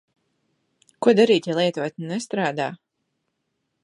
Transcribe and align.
Ko 1.05 1.13
darīt, 1.19 1.49
ja 1.51 1.57
lietotne 1.59 2.09
nestrādā? 2.13 2.71